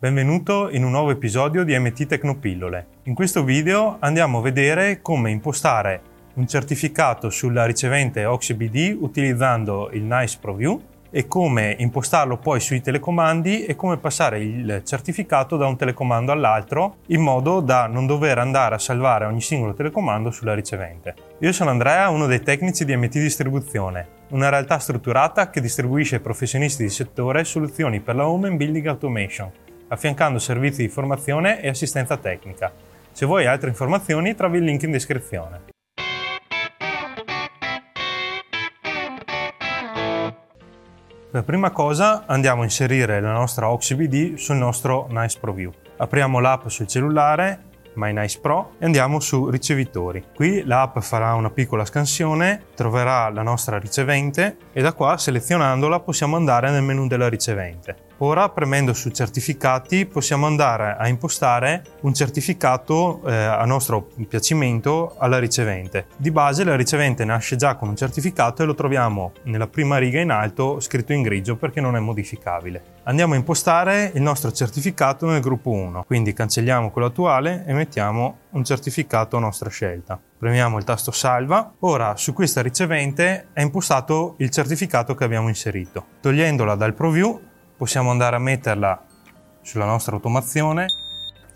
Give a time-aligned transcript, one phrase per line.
[0.00, 2.86] Benvenuto in un nuovo episodio di MT Tecnopillole.
[3.06, 6.00] In questo video andiamo a vedere come impostare
[6.34, 10.80] un certificato sulla ricevente OxyBD utilizzando il Nice ProView
[11.10, 16.98] e come impostarlo poi sui telecomandi e come passare il certificato da un telecomando all'altro
[17.06, 21.16] in modo da non dover andare a salvare ogni singolo telecomando sulla ricevente.
[21.40, 26.20] Io sono Andrea, uno dei tecnici di MT Distribuzione, una realtà strutturata che distribuisce ai
[26.20, 29.50] professionisti di settore soluzioni per la home and building automation
[29.88, 32.72] affiancando servizi di formazione e assistenza tecnica.
[33.12, 35.60] Se vuoi altre informazioni trovi il link in descrizione.
[41.30, 45.70] Per prima cosa andiamo a inserire la nostra OxyBD sul nostro Nice ProView.
[45.98, 50.24] Apriamo l'app sul cellulare My Nice Pro e andiamo su ricevitori.
[50.34, 56.36] Qui l'app farà una piccola scansione, troverà la nostra ricevente e da qua selezionandola possiamo
[56.36, 58.06] andare nel menu della ricevente.
[58.18, 65.38] Ora premendo su certificati possiamo andare a impostare un certificato eh, a nostro piacimento alla
[65.38, 66.06] ricevente.
[66.16, 70.20] Di base la ricevente nasce già con un certificato e lo troviamo nella prima riga
[70.20, 72.96] in alto scritto in grigio perché non è modificabile.
[73.04, 78.38] Andiamo a impostare il nostro certificato nel gruppo 1, quindi cancelliamo quello attuale e mettiamo
[78.58, 80.20] un certificato a nostra scelta.
[80.38, 81.72] Premiamo il tasto salva.
[81.80, 86.04] Ora su questa ricevente è impostato il certificato che abbiamo inserito.
[86.20, 87.40] Togliendola dal ProView
[87.76, 89.04] possiamo andare a metterla
[89.62, 90.86] sulla nostra automazione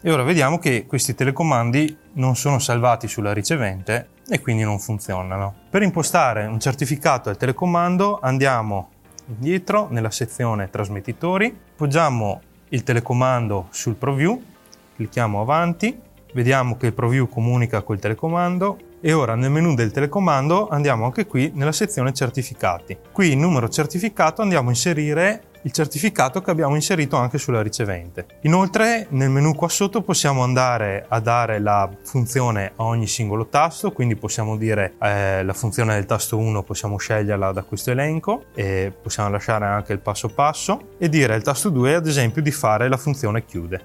[0.00, 5.54] e ora vediamo che questi telecomandi non sono salvati sulla ricevente e quindi non funzionano.
[5.68, 8.90] Per impostare un certificato al telecomando andiamo
[9.26, 14.42] indietro nella sezione trasmettitori, poggiamo il telecomando sul ProView,
[14.96, 20.68] clicchiamo avanti, vediamo che il ProView comunica col telecomando e ora nel menu del telecomando
[20.68, 22.96] andiamo anche qui nella sezione certificati.
[23.10, 28.26] Qui in numero certificato andiamo a inserire il certificato che abbiamo inserito anche sulla ricevente.
[28.42, 33.92] Inoltre nel menu qua sotto possiamo andare a dare la funzione a ogni singolo tasto,
[33.92, 38.92] quindi possiamo dire eh, la funzione del tasto 1 possiamo sceglierla da questo elenco e
[39.00, 42.88] possiamo lasciare anche il passo passo e dire al tasto 2 ad esempio di fare
[42.88, 43.80] la funzione chiude.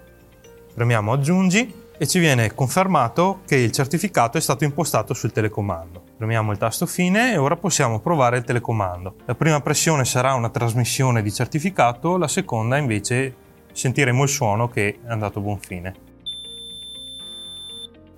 [0.74, 6.04] Premiamo aggiungi e ci viene confermato che il certificato è stato impostato sul telecomando.
[6.18, 9.16] Premiamo il tasto fine e ora possiamo provare il telecomando.
[9.26, 13.36] La prima pressione sarà una trasmissione di certificato, la seconda invece
[13.72, 15.96] sentiremo il suono che è andato a buon fine.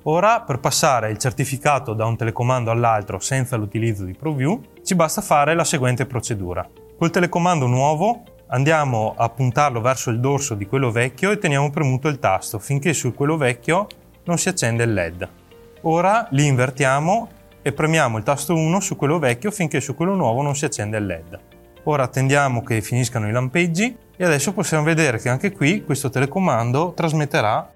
[0.03, 5.21] Ora per passare il certificato da un telecomando all'altro senza l'utilizzo di ProView ci basta
[5.21, 6.67] fare la seguente procedura.
[6.97, 12.07] Col telecomando nuovo andiamo a puntarlo verso il dorso di quello vecchio e teniamo premuto
[12.07, 13.87] il tasto finché su quello vecchio
[14.25, 15.29] non si accende il LED.
[15.81, 17.29] Ora li invertiamo
[17.61, 20.97] e premiamo il tasto 1 su quello vecchio finché su quello nuovo non si accende
[20.97, 21.39] il LED.
[21.83, 26.93] Ora attendiamo che finiscano i lampeggi e adesso possiamo vedere che anche qui questo telecomando
[26.93, 27.71] trasmetterà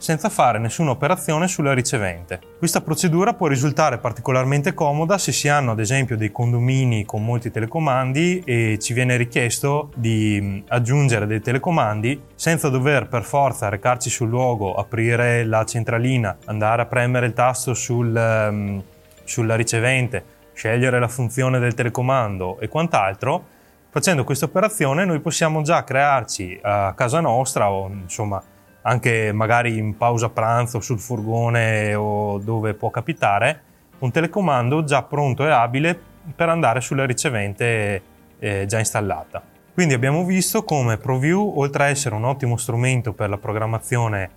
[0.00, 2.40] senza fare nessuna operazione sulla ricevente.
[2.58, 7.50] Questa procedura può risultare particolarmente comoda se si hanno ad esempio dei condomini con molti
[7.50, 14.30] telecomandi e ci viene richiesto di aggiungere dei telecomandi senza dover per forza recarci sul
[14.30, 18.82] luogo, aprire la centralina, andare a premere il tasto sul, um,
[19.24, 20.24] sulla ricevente,
[20.54, 23.58] scegliere la funzione del telecomando e quant'altro.
[23.90, 28.40] Facendo questa operazione noi possiamo già crearci a casa nostra o insomma
[28.82, 33.62] anche magari in pausa pranzo sul furgone o dove può capitare,
[33.98, 35.98] un telecomando già pronto e abile
[36.34, 38.02] per andare sulla ricevente
[38.38, 39.42] eh, già installata.
[39.72, 44.30] Quindi abbiamo visto come ProView, oltre a essere un ottimo strumento per la programmazione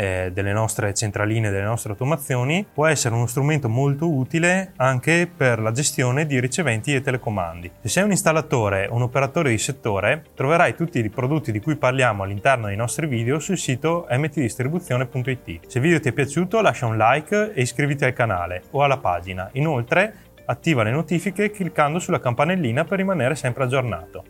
[0.00, 5.58] eh, delle nostre centraline, delle nostre automazioni, può essere uno strumento molto utile anche per
[5.58, 7.70] la gestione di riceventi e telecomandi.
[7.82, 11.76] Se sei un installatore o un operatore di settore, troverai tutti i prodotti di cui
[11.76, 15.66] parliamo all'interno dei nostri video sul sito mtdistribuzione.it.
[15.66, 18.96] Se il video ti è piaciuto lascia un like e iscriviti al canale o alla
[18.96, 19.50] pagina.
[19.52, 20.14] Inoltre
[20.46, 24.24] attiva le notifiche cliccando sulla campanellina per rimanere sempre aggiornato.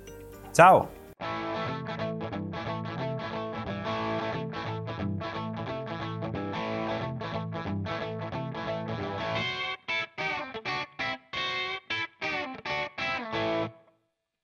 [0.52, 0.99] Ciao!